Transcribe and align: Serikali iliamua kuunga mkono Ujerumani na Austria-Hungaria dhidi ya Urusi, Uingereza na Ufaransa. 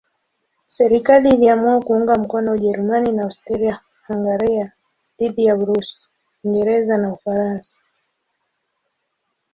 Serikali 0.67 1.29
iliamua 1.33 1.81
kuunga 1.81 2.15
mkono 2.17 2.51
Ujerumani 2.51 3.11
na 3.11 3.23
Austria-Hungaria 3.23 4.71
dhidi 5.19 5.45
ya 5.45 5.55
Urusi, 5.55 6.09
Uingereza 6.43 6.97
na 6.97 7.13
Ufaransa. 7.13 7.75